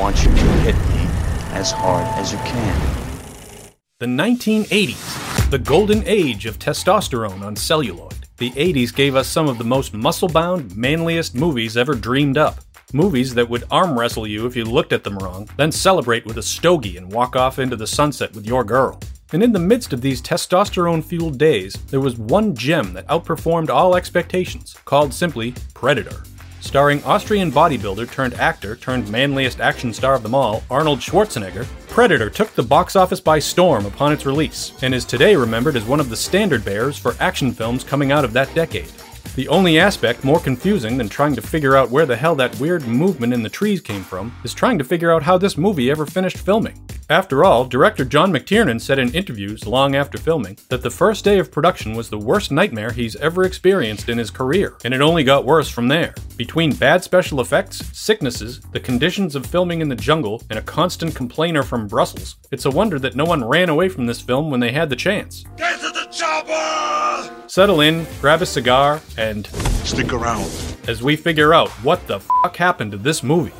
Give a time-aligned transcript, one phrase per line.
[0.00, 1.04] want you to hit me
[1.52, 3.70] as hard as you can.
[3.98, 8.14] The 1980s, the golden age of testosterone on celluloid.
[8.38, 12.60] The 80s gave us some of the most muscle bound, manliest movies ever dreamed up.
[12.94, 16.38] Movies that would arm wrestle you if you looked at them wrong, then celebrate with
[16.38, 18.98] a stogie and walk off into the sunset with your girl.
[19.34, 23.68] And in the midst of these testosterone fueled days, there was one gem that outperformed
[23.68, 26.22] all expectations, called simply Predator.
[26.60, 32.28] Starring Austrian bodybuilder turned actor turned manliest action star of them all, Arnold Schwarzenegger, Predator
[32.30, 36.00] took the box office by storm upon its release, and is today remembered as one
[36.00, 38.92] of the standard bearers for action films coming out of that decade.
[39.36, 42.86] The only aspect more confusing than trying to figure out where the hell that weird
[42.86, 46.04] movement in the trees came from is trying to figure out how this movie ever
[46.04, 46.78] finished filming.
[47.10, 51.40] After all, director John McTiernan said in interviews long after filming that the first day
[51.40, 55.24] of production was the worst nightmare he's ever experienced in his career, and it only
[55.24, 56.14] got worse from there.
[56.36, 61.16] Between bad special effects, sicknesses, the conditions of filming in the jungle, and a constant
[61.16, 64.60] complainer from Brussels, it's a wonder that no one ran away from this film when
[64.60, 65.44] they had the chance.
[65.56, 67.34] Get to the chopper!
[67.48, 69.48] Settle in, grab a cigar, and
[69.82, 70.48] Stick around.
[70.86, 73.52] as we figure out what the fuck happened to this movie.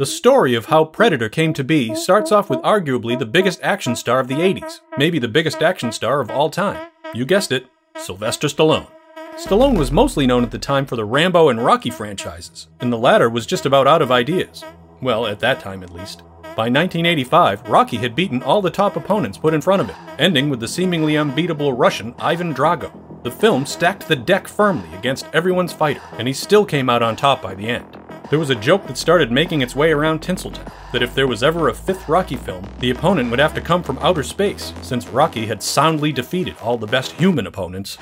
[0.00, 3.94] The story of how Predator came to be starts off with arguably the biggest action
[3.94, 6.88] star of the 80s, maybe the biggest action star of all time.
[7.12, 8.86] You guessed it, Sylvester Stallone.
[9.36, 12.96] Stallone was mostly known at the time for the Rambo and Rocky franchises, and the
[12.96, 14.64] latter was just about out of ideas.
[15.02, 16.22] Well, at that time at least.
[16.56, 20.48] By 1985, Rocky had beaten all the top opponents put in front of it, ending
[20.48, 22.90] with the seemingly unbeatable Russian Ivan Drago.
[23.22, 27.16] The film stacked the deck firmly against everyone's fighter, and he still came out on
[27.16, 27.99] top by the end.
[28.30, 31.42] There was a joke that started making its way around Tinseltown that if there was
[31.42, 35.08] ever a fifth Rocky film, the opponent would have to come from outer space, since
[35.08, 37.98] Rocky had soundly defeated all the best human opponents.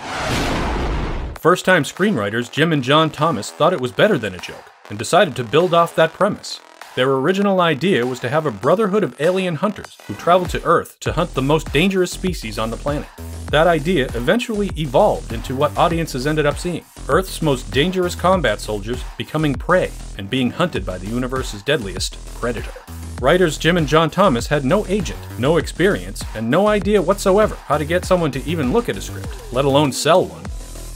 [1.41, 4.99] First time screenwriters Jim and John Thomas thought it was better than a joke and
[4.99, 6.61] decided to build off that premise.
[6.99, 10.99] Their original idea was to have a brotherhood of alien hunters who traveled to Earth
[10.99, 13.06] to hunt the most dangerous species on the planet.
[13.53, 19.00] That idea eventually evolved into what audiences ended up seeing Earth's most dangerous combat soldiers
[19.17, 22.75] becoming prey and being hunted by the universe's deadliest predator.
[23.21, 27.78] Writers Jim and John Thomas had no agent, no experience, and no idea whatsoever how
[27.78, 30.43] to get someone to even look at a script, let alone sell one.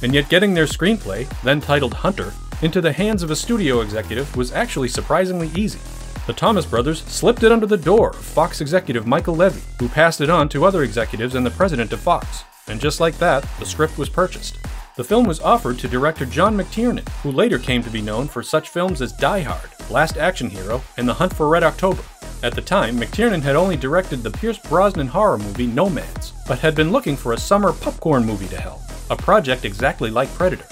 [0.03, 2.33] And yet, getting their screenplay, then titled Hunter,
[2.63, 5.81] into the hands of a studio executive was actually surprisingly easy.
[6.25, 10.21] The Thomas brothers slipped it under the door of Fox executive Michael Levy, who passed
[10.21, 12.45] it on to other executives and the president of Fox.
[12.69, 14.57] And just like that, the script was purchased.
[14.95, 18.41] The film was offered to director John McTiernan, who later came to be known for
[18.41, 22.05] such films as Die Hard, Last Action Hero, and The Hunt for Red October.
[22.45, 26.77] At the time, McTiernan had only directed the Pierce Brosnan horror movie Nomads, but had
[26.77, 28.81] been looking for a summer popcorn movie to help,
[29.11, 30.67] a project exactly like Predator.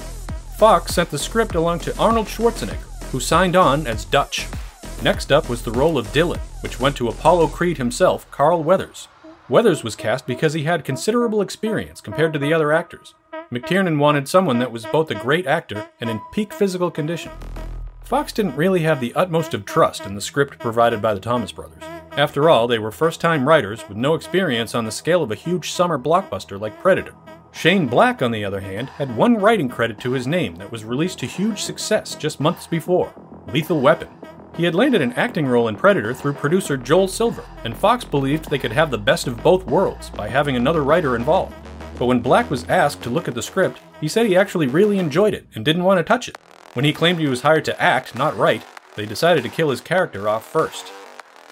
[0.58, 4.46] Fox sent the script along to Arnold Schwarzenegger, who signed on as Dutch.
[5.02, 9.08] Next up was the role of Dillon, which went to Apollo Creed himself, Carl Weathers.
[9.48, 13.14] Weathers was cast because he had considerable experience compared to the other actors.
[13.50, 17.32] McTiernan wanted someone that was both a great actor and in peak physical condition.
[18.04, 21.50] Fox didn't really have the utmost of trust in the script provided by the Thomas
[21.50, 21.82] brothers.
[22.12, 25.36] After all, they were first time writers with no experience on the scale of a
[25.36, 27.14] huge summer blockbuster like Predator.
[27.52, 30.84] Shane Black, on the other hand, had one writing credit to his name that was
[30.84, 33.14] released to huge success just months before
[33.46, 34.08] Lethal Weapon.
[34.56, 38.50] He had landed an acting role in Predator through producer Joel Silver, and Fox believed
[38.50, 41.54] they could have the best of both worlds by having another writer involved.
[41.98, 44.98] But when Black was asked to look at the script, he said he actually really
[44.98, 46.38] enjoyed it and didn't want to touch it.
[46.74, 48.64] When he claimed he was hired to act, not write,
[48.96, 50.92] they decided to kill his character off first.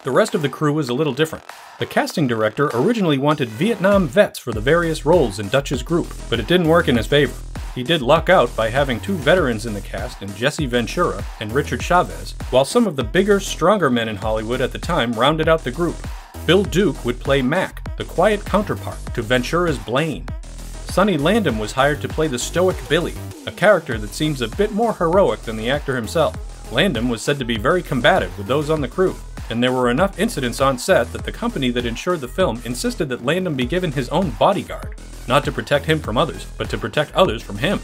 [0.04, 1.44] The rest of the crew was a little different.
[1.78, 6.41] The casting director originally wanted Vietnam vets for the various roles in Dutch's group, but
[6.41, 7.34] it didn't work in his favor.
[7.74, 11.52] He did luck out by having two veterans in the cast in Jesse Ventura and
[11.52, 15.48] Richard Chavez, while some of the bigger, stronger men in Hollywood at the time rounded
[15.48, 15.96] out the group.
[16.46, 20.26] Bill Duke would play Mac, the quiet counterpart to Ventura's Blaine.
[20.86, 23.14] Sonny Landham was hired to play the stoic Billy,
[23.46, 26.34] a character that seems a bit more heroic than the actor himself.
[26.70, 29.14] Landham was said to be very combative with those on the crew,
[29.50, 33.08] and there were enough incidents on set that the company that insured the film insisted
[33.08, 34.94] that Landham be given his own bodyguard,
[35.26, 37.80] not to protect him from others, but to protect others from him.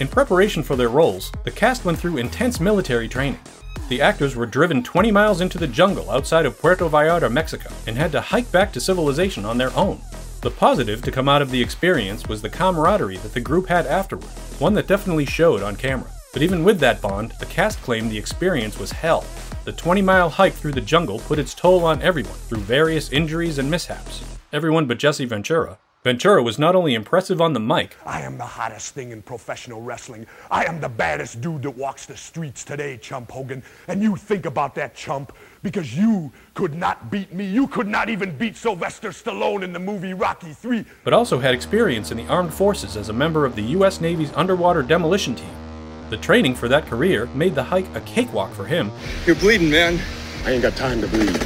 [0.00, 3.40] In preparation for their roles, the cast went through intense military training.
[3.88, 7.96] The actors were driven 20 miles into the jungle outside of Puerto Vallarta, Mexico, and
[7.96, 10.00] had to hike back to civilization on their own.
[10.40, 13.86] The positive to come out of the experience was the camaraderie that the group had
[13.86, 16.10] afterward, one that definitely showed on camera.
[16.32, 19.24] But even with that bond, the cast claimed the experience was hell.
[19.64, 23.56] The 20 mile hike through the jungle put its toll on everyone through various injuries
[23.56, 24.22] and mishaps.
[24.52, 28.44] Everyone but Jesse Ventura, Ventura was not only impressive on the mic, I am the
[28.44, 30.26] hottest thing in professional wrestling.
[30.50, 33.62] I am the baddest dude that walks the streets today, Chump Hogan.
[33.88, 35.32] And you think about that, Chump,
[35.62, 37.46] because you could not beat me.
[37.46, 40.84] You could not even beat Sylvester Stallone in the movie Rocky 3.
[41.04, 43.98] but also had experience in the armed forces as a member of the U.S.
[44.02, 45.63] Navy's underwater demolition team.
[46.10, 48.90] The training for that career made the hike a cakewalk for him,
[49.26, 50.00] You're bleeding, man.
[50.44, 51.36] I ain't got time to bleed.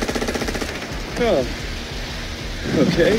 [1.20, 1.46] Oh.
[2.76, 3.16] Okay.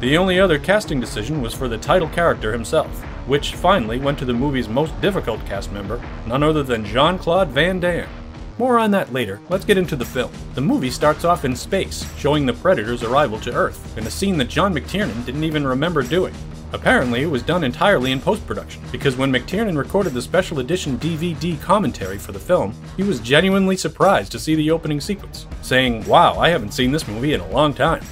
[0.00, 4.24] The only other casting decision was for the title character himself, which finally went to
[4.24, 8.08] the movie's most difficult cast member, none other than Jean Claude Van Damme.
[8.58, 10.30] More on that later, let's get into the film.
[10.54, 14.38] The movie starts off in space, showing the Predator's arrival to Earth, in a scene
[14.38, 16.34] that John McTiernan didn't even remember doing.
[16.74, 20.98] Apparently, it was done entirely in post production, because when McTiernan recorded the special edition
[20.98, 26.04] DVD commentary for the film, he was genuinely surprised to see the opening sequence, saying,
[26.08, 28.02] Wow, I haven't seen this movie in a long time.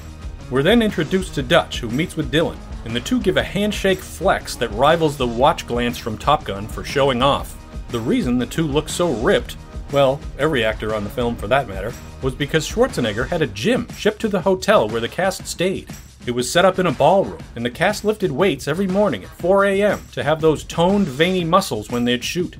[0.48, 3.98] We're then introduced to Dutch, who meets with Dillon, and the two give a handshake
[3.98, 7.58] flex that rivals the watch glance from Top Gun for showing off.
[7.88, 9.56] The reason the two look so ripped,
[9.90, 11.92] well, every actor on the film for that matter,
[12.22, 15.88] was because Schwarzenegger had a gym shipped to the hotel where the cast stayed.
[16.24, 19.30] It was set up in a ballroom, and the cast lifted weights every morning at
[19.30, 20.02] 4 a.m.
[20.12, 22.54] to have those toned, veiny muscles when they'd shoot.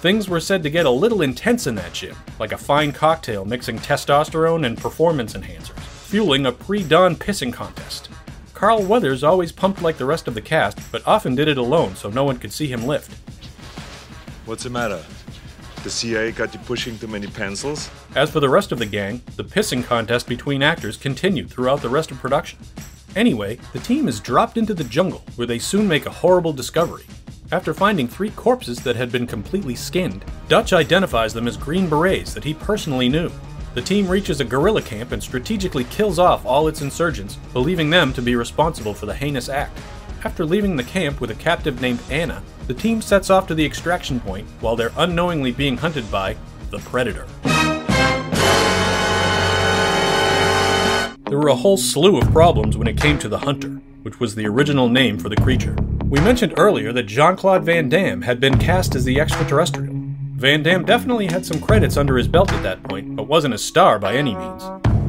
[0.00, 3.44] Things were said to get a little intense in that gym, like a fine cocktail
[3.44, 8.08] mixing testosterone and performance enhancers, fueling a pre dawn pissing contest.
[8.54, 11.96] Carl Weathers always pumped like the rest of the cast, but often did it alone
[11.96, 13.12] so no one could see him lift.
[14.46, 15.04] What's the matter?
[15.82, 17.90] The CIA got you pushing too many pencils?
[18.14, 21.88] As for the rest of the gang, the pissing contest between actors continued throughout the
[21.88, 22.58] rest of production.
[23.16, 27.04] Anyway, the team is dropped into the jungle, where they soon make a horrible discovery.
[27.52, 32.32] After finding three corpses that had been completely skinned, Dutch identifies them as Green Berets
[32.34, 33.30] that he personally knew.
[33.74, 38.12] The team reaches a guerrilla camp and strategically kills off all its insurgents, believing them
[38.12, 39.78] to be responsible for the heinous act.
[40.24, 43.64] After leaving the camp with a captive named Anna, the team sets off to the
[43.64, 46.36] extraction point while they're unknowingly being hunted by
[46.70, 47.26] the Predator.
[51.30, 54.34] There were a whole slew of problems when it came to the Hunter, which was
[54.34, 55.76] the original name for the creature.
[56.06, 59.94] We mentioned earlier that Jean Claude Van Damme had been cast as the extraterrestrial.
[59.94, 63.58] Van Damme definitely had some credits under his belt at that point, but wasn't a
[63.58, 64.64] star by any means.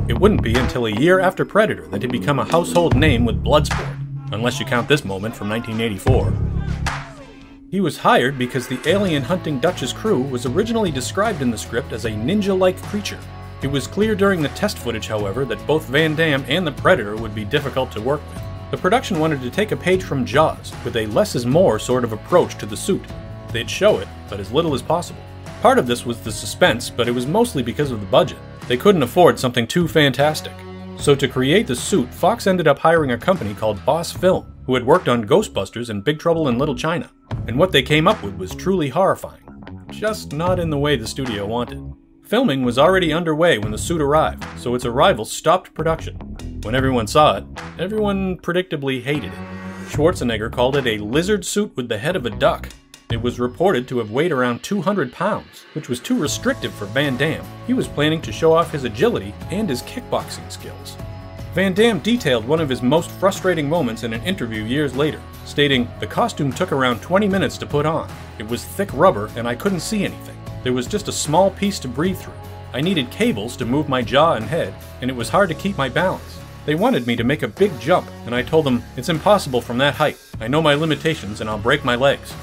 [0.08, 3.44] It wouldn't be until a year after Predator that he'd become a household name with
[3.44, 6.32] Bloodsport, unless you count this moment from 1984.
[7.72, 11.92] He was hired because the alien hunting Dutch's crew was originally described in the script
[11.94, 13.20] as a ninja like creature.
[13.62, 17.16] It was clear during the test footage, however, that both Van Damme and the Predator
[17.16, 18.42] would be difficult to work with.
[18.72, 22.04] The production wanted to take a page from Jaws, with a less is more sort
[22.04, 23.04] of approach to the suit.
[23.52, 25.22] They'd show it, but as little as possible.
[25.62, 28.40] Part of this was the suspense, but it was mostly because of the budget.
[28.68, 30.54] They couldn't afford something too fantastic.
[30.98, 34.74] So, to create the suit, Fox ended up hiring a company called Boss Film, who
[34.74, 37.12] had worked on Ghostbusters and Big Trouble in Little China.
[37.48, 39.44] And what they came up with was truly horrifying.
[39.90, 41.94] Just not in the way the studio wanted.
[42.32, 46.16] Filming was already underway when the suit arrived, so its arrival stopped production.
[46.64, 47.44] When everyone saw it,
[47.78, 49.40] everyone predictably hated it.
[49.90, 52.70] Schwarzenegger called it a lizard suit with the head of a duck.
[53.12, 57.18] It was reported to have weighed around 200 pounds, which was too restrictive for Van
[57.18, 57.44] Damme.
[57.68, 60.96] He was planning to show off his agility and his kickboxing skills.
[61.54, 65.86] Van Damme detailed one of his most frustrating moments in an interview years later, stating,
[66.00, 68.10] The costume took around 20 minutes to put on.
[68.40, 70.31] It was thick rubber and I couldn't see anything.
[70.64, 72.34] There was just a small piece to breathe through.
[72.74, 75.78] I needed cables to move my jaw and head, and it was hard to keep
[75.78, 76.40] my balance.
[76.66, 79.80] They wanted me to make a big jump, and I told them, It's impossible from
[79.80, 80.18] that height.
[80.40, 82.34] I know my limitations and I'll break my legs.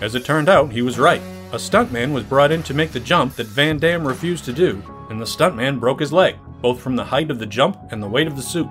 [0.00, 1.20] As it turned out, he was right.
[1.52, 4.82] A stuntman was brought in to make the jump that Van Damme refused to do,
[5.10, 8.08] and the stuntman broke his leg, both from the height of the jump and the
[8.08, 8.68] weight of the suit.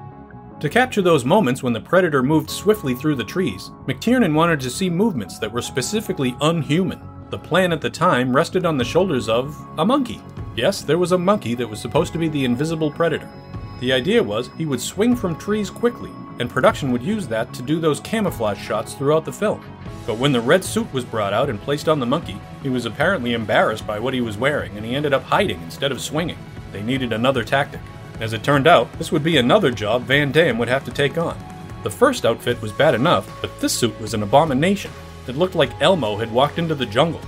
[0.62, 4.70] To capture those moments when the predator moved swiftly through the trees, McTiernan wanted to
[4.70, 7.02] see movements that were specifically unhuman.
[7.32, 10.22] The plan at the time rested on the shoulders of a monkey.
[10.56, 13.30] Yes, there was a monkey that was supposed to be the invisible predator.
[13.80, 17.62] The idea was he would swing from trees quickly, and production would use that to
[17.62, 19.64] do those camouflage shots throughout the film.
[20.06, 22.86] But when the red suit was brought out and placed on the monkey, he was
[22.86, 26.38] apparently embarrassed by what he was wearing and he ended up hiding instead of swinging.
[26.72, 27.82] They needed another tactic.
[28.20, 31.18] As it turned out, this would be another job Van Damme would have to take
[31.18, 31.38] on.
[31.84, 34.92] The first outfit was bad enough, but this suit was an abomination.
[35.28, 37.22] It looked like Elmo had walked into the jungle.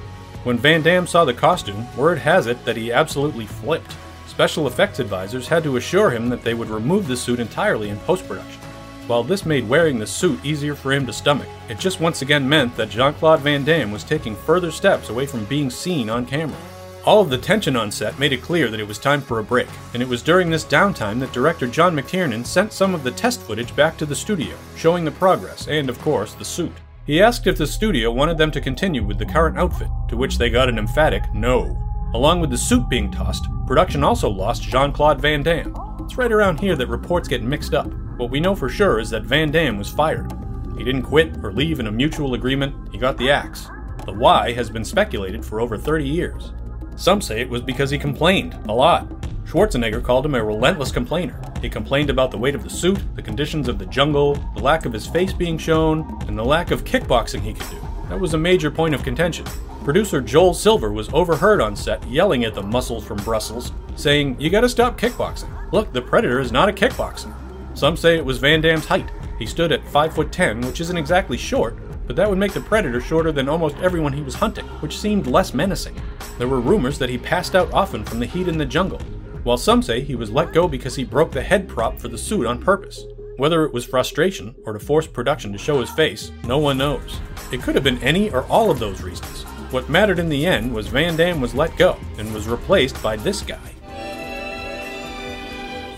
[0.43, 3.95] When Van Damme saw the costume, word has it that he absolutely flipped.
[4.27, 7.97] Special effects advisors had to assure him that they would remove the suit entirely in
[7.99, 8.61] post production.
[9.07, 12.47] While this made wearing the suit easier for him to stomach, it just once again
[12.47, 16.25] meant that Jean Claude Van Damme was taking further steps away from being seen on
[16.25, 16.57] camera.
[17.05, 19.43] All of the tension on set made it clear that it was time for a
[19.43, 23.11] break, and it was during this downtime that director John McTiernan sent some of the
[23.11, 26.73] test footage back to the studio, showing the progress and, of course, the suit.
[27.07, 30.37] He asked if the studio wanted them to continue with the current outfit, to which
[30.37, 31.81] they got an emphatic no.
[32.13, 35.73] Along with the suit being tossed, production also lost Jean Claude Van Damme.
[36.01, 37.89] It's right around here that reports get mixed up.
[38.17, 40.33] What we know for sure is that Van Damme was fired.
[40.77, 43.69] He didn't quit or leave in a mutual agreement, he got the axe.
[44.05, 46.51] The why has been speculated for over 30 years.
[46.97, 49.16] Some say it was because he complained, a lot.
[49.47, 51.39] Schwarzenegger called him a relentless complainer.
[51.61, 54.85] He complained about the weight of the suit, the conditions of the jungle, the lack
[54.85, 57.87] of his face being shown, and the lack of kickboxing he could do.
[58.09, 59.45] That was a major point of contention.
[59.85, 64.49] Producer Joel Silver was overheard on set yelling at the muscles from Brussels, saying, You
[64.49, 65.71] gotta stop kickboxing.
[65.71, 67.33] Look, the Predator is not a kickboxer.
[67.73, 69.09] Some say it was Van Damme's height.
[69.39, 72.59] He stood at 5 foot 10, which isn't exactly short, but that would make the
[72.59, 75.95] Predator shorter than almost everyone he was hunting, which seemed less menacing.
[76.37, 78.99] There were rumors that he passed out often from the heat in the jungle,
[79.47, 82.17] while some say he was let go because he broke the head prop for the
[82.17, 83.05] suit on purpose.
[83.37, 87.21] Whether it was frustration or to force production to show his face, no one knows.
[87.53, 89.43] It could have been any or all of those reasons.
[89.71, 93.15] What mattered in the end was Van Damme was let go and was replaced by
[93.15, 93.71] this guy.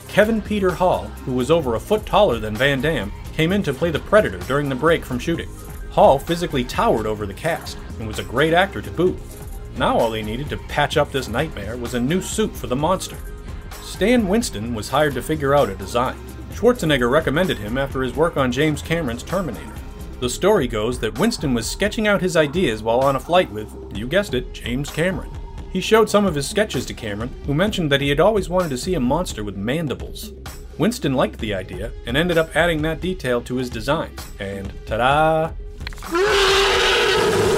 [0.10, 3.74] Kevin Peter Hall, who was over a foot taller than Van Damme, came in to
[3.74, 5.50] play the Predator during the break from shooting.
[5.90, 9.18] Hall physically towered over the cast and was a great actor to boot.
[9.76, 12.76] Now all they needed to patch up this nightmare was a new suit for the
[12.76, 13.18] monster.
[14.00, 16.16] Stan Winston was hired to figure out a design.
[16.54, 19.74] Schwarzenegger recommended him after his work on James Cameron's Terminator.
[20.22, 23.70] The story goes that Winston was sketching out his ideas while on a flight with,
[23.94, 25.30] you guessed it, James Cameron.
[25.74, 28.70] He showed some of his sketches to Cameron, who mentioned that he had always wanted
[28.70, 30.32] to see a monster with mandibles.
[30.78, 35.52] Winston liked the idea and ended up adding that detail to his designs, and ta
[36.14, 37.49] da!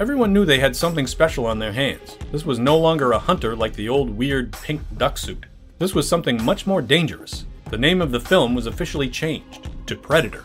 [0.00, 2.18] Everyone knew they had something special on their hands.
[2.32, 5.46] This was no longer a hunter like the old weird pink duck suit.
[5.78, 7.44] This was something much more dangerous.
[7.70, 10.42] The name of the film was officially changed to Predator.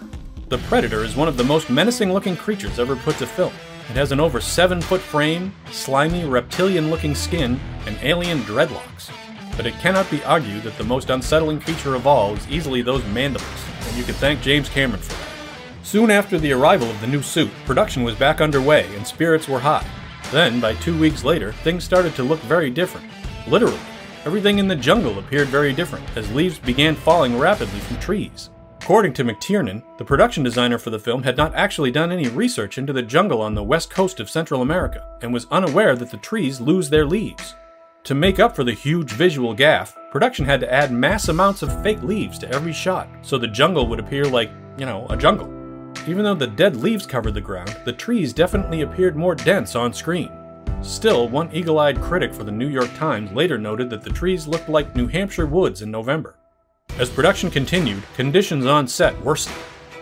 [0.50, 3.53] The Predator is one of the most menacing looking creatures ever put to film.
[3.89, 9.10] It has an over 7 foot frame, slimy reptilian looking skin, and alien dreadlocks.
[9.58, 13.03] But it cannot be argued that the most unsettling feature of all is easily those
[13.06, 13.50] mandibles,
[13.88, 15.29] and you can thank James Cameron for that.
[15.89, 19.60] Soon after the arrival of the new suit, production was back underway and spirits were
[19.60, 19.84] high.
[20.31, 23.10] Then, by two weeks later, things started to look very different.
[23.48, 23.79] Literally,
[24.24, 28.51] everything in the jungle appeared very different as leaves began falling rapidly from trees.
[28.79, 32.77] According to McTiernan, the production designer for the film had not actually done any research
[32.77, 36.17] into the jungle on the west coast of Central America and was unaware that the
[36.17, 37.55] trees lose their leaves.
[38.03, 41.81] To make up for the huge visual gaffe, production had to add mass amounts of
[41.81, 45.59] fake leaves to every shot so the jungle would appear like, you know, a jungle.
[46.08, 49.94] Even though the dead leaves covered the ground, the trees definitely appeared more dense on
[49.94, 50.32] screen.
[50.82, 54.48] Still, one eagle eyed critic for the New York Times later noted that the trees
[54.48, 56.36] looked like New Hampshire woods in November.
[56.98, 59.58] As production continued, conditions on set worsened.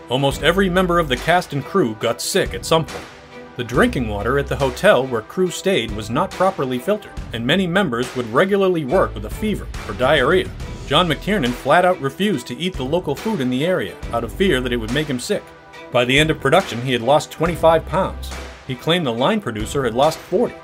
[0.08, 3.04] Almost every member of the cast and crew got sick at some point.
[3.56, 7.66] The drinking water at the hotel where crew stayed was not properly filtered, and many
[7.66, 10.48] members would regularly work with a fever or diarrhea.
[10.86, 14.32] John McTiernan flat out refused to eat the local food in the area out of
[14.32, 15.42] fear that it would make him sick.
[15.90, 18.30] By the end of production, he had lost 25 pounds.
[18.66, 20.54] He claimed the line producer had lost 40.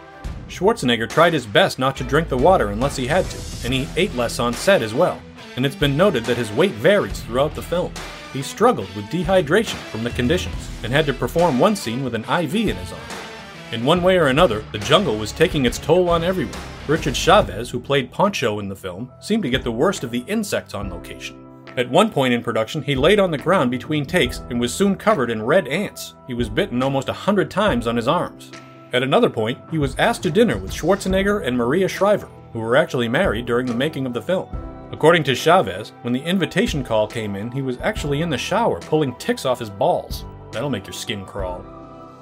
[0.48, 3.88] Schwarzenegger tried his best not to drink the water unless he had to, and he
[3.96, 5.20] ate less on set as well.
[5.56, 7.92] And it's been noted that his weight varies throughout the film.
[8.34, 12.24] He struggled with dehydration from the conditions and had to perform one scene with an
[12.24, 13.00] IV in his arm.
[13.72, 16.54] In one way or another, the jungle was taking its toll on everyone.
[16.86, 20.24] Richard Chavez, who played Poncho in the film, seemed to get the worst of the
[20.26, 21.43] insects on location.
[21.76, 24.94] At one point in production, he laid on the ground between takes and was soon
[24.94, 26.14] covered in red ants.
[26.28, 28.52] He was bitten almost a hundred times on his arms.
[28.92, 32.76] At another point, he was asked to dinner with Schwarzenegger and Maria Shriver, who were
[32.76, 34.48] actually married during the making of the film.
[34.92, 38.78] According to Chavez, when the invitation call came in, he was actually in the shower
[38.78, 40.24] pulling ticks off his balls.
[40.52, 41.64] That'll make your skin crawl.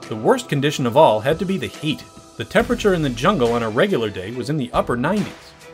[0.08, 2.02] The worst condition of all had to be the heat.
[2.38, 5.28] The temperature in the jungle on a regular day was in the upper 90s,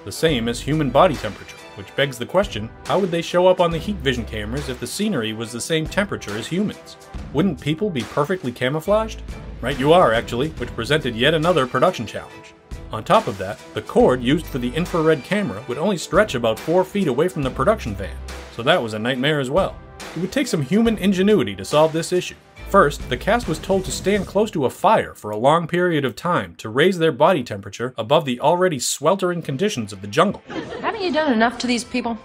[0.04, 3.60] the same as human body temperature which begs the question how would they show up
[3.60, 6.96] on the heat vision cameras if the scenery was the same temperature as humans?
[7.32, 9.22] Wouldn't people be perfectly camouflaged?
[9.60, 12.54] Right, you are, actually, which presented yet another production challenge.
[12.90, 16.58] On top of that, the cord used for the infrared camera would only stretch about
[16.58, 18.16] 4 feet away from the production van,
[18.54, 19.76] so that was a nightmare as well.
[20.16, 22.36] It would take some human ingenuity to solve this issue.
[22.70, 26.04] First, the cast was told to stand close to a fire for a long period
[26.04, 30.42] of time to raise their body temperature above the already sweltering conditions of the jungle.
[30.82, 32.18] Haven't you done enough to these people?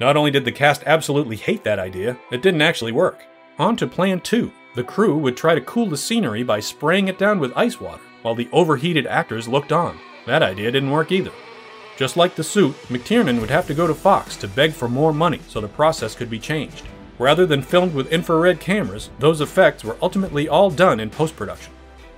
[0.00, 3.24] Not only did the cast absolutely hate that idea, it didn't actually work.
[3.58, 4.50] On to plan two.
[4.74, 8.00] The crew would try to cool the scenery by spraying it down with ice water.
[8.22, 9.98] while the overheated actors looked on.
[10.26, 11.32] That idea didn't work either.
[11.96, 15.12] Just like the suit, McTiernan would have to go to Fox to beg for more
[15.12, 16.86] money so the process could be changed.
[17.22, 21.72] Rather than filmed with infrared cameras, those effects were ultimately all done in post production.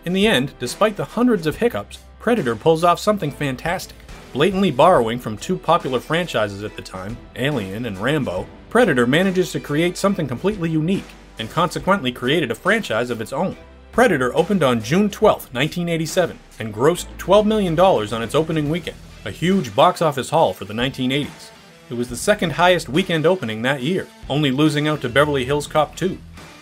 [0.07, 3.99] In the end, despite the hundreds of hiccups, Predator pulls off something fantastic.
[4.33, 9.61] Blatantly borrowing from two popular franchises at the time, Alien and Rambo, Predator manages to
[9.61, 11.05] create something completely unique,
[11.39, 13.59] and consequently created a franchise of its own.
[13.93, 18.97] Predator opened on June 12, 1987, and grossed $12 million on its opening weekend,
[19.27, 21.51] a huge box office haul for the 1980s.
[21.91, 25.67] It was the second highest weekend opening that year, only losing out to Beverly Hills
[25.67, 26.17] Cop 2.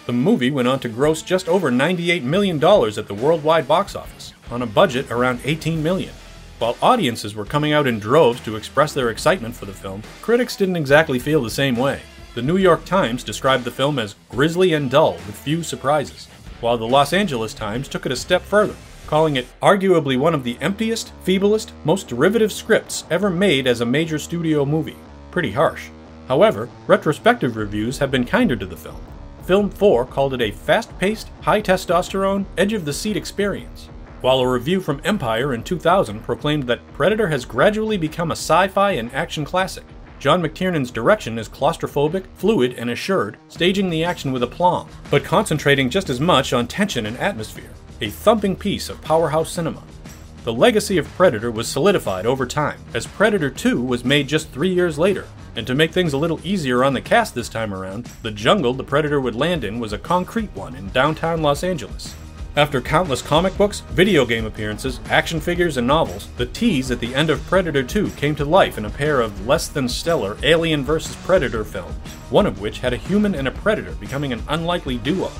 [0.06, 4.32] The movie went on to gross just over $98 million at the worldwide box office,
[4.50, 6.12] on a budget around 18 million.
[6.58, 10.56] While audiences were coming out in droves to express their excitement for the film, critics
[10.56, 12.00] didn't exactly feel the same way.
[12.34, 16.26] The New York Times described the film as grisly and dull with few surprises,
[16.60, 18.74] while the Los Angeles Times took it a step further,
[19.06, 23.86] calling it arguably one of the emptiest, feeblest, most derivative scripts ever made as a
[23.86, 24.96] major studio movie.
[25.32, 25.88] Pretty harsh.
[26.28, 29.00] However, retrospective reviews have been kinder to the film.
[29.44, 33.88] Film 4 called it a fast paced, high testosterone, edge of the seat experience,
[34.20, 38.68] while a review from Empire in 2000 proclaimed that Predator has gradually become a sci
[38.68, 39.84] fi and action classic.
[40.20, 45.90] John McTiernan's direction is claustrophobic, fluid, and assured, staging the action with aplomb, but concentrating
[45.90, 47.72] just as much on tension and atmosphere.
[48.02, 49.82] A thumping piece of powerhouse cinema.
[50.44, 54.74] The legacy of Predator was solidified over time, as Predator 2 was made just three
[54.74, 58.06] years later, and to make things a little easier on the cast this time around,
[58.22, 62.12] the jungle the Predator would land in was a concrete one in downtown Los Angeles.
[62.56, 67.14] After countless comic books, video game appearances, action figures, and novels, the tease at the
[67.14, 70.84] end of Predator 2 came to life in a pair of less than stellar Alien
[70.84, 71.14] vs.
[71.24, 71.94] Predator films,
[72.30, 75.30] one of which had a human and a predator becoming an unlikely duo.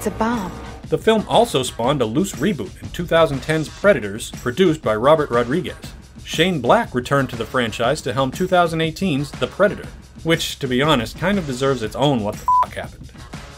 [0.00, 0.50] It's a bomb.
[0.88, 5.76] The film also spawned a loose reboot in 2010's Predators, produced by Robert Rodriguez.
[6.24, 9.86] Shane Black returned to the franchise to helm 2018's The Predator,
[10.22, 13.12] which, to be honest, kind of deserves its own what the fuck happened.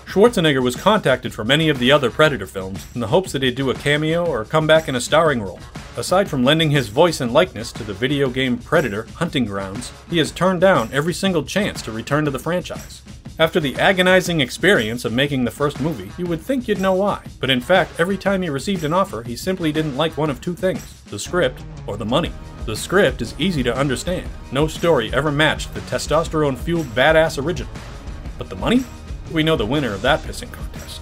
[0.05, 3.55] Schwarzenegger was contacted for many of the other Predator films in the hopes that he'd
[3.55, 5.61] do a cameo or come back in a starring role.
[5.97, 10.19] Aside from lending his voice and likeness to the video game Predator Hunting Grounds, he
[10.19, 13.01] has turned down every single chance to return to the franchise.
[13.43, 17.25] After the agonizing experience of making the first movie, you would think you'd know why,
[17.41, 20.41] but in fact, every time he received an offer, he simply didn't like one of
[20.41, 22.31] two things the script or the money.
[22.67, 24.31] The script is easy to understand.
[24.53, 27.73] No story ever matched the testosterone fueled badass original.
[28.39, 28.85] But the money?
[29.33, 31.02] We know the winner of that pissing contest.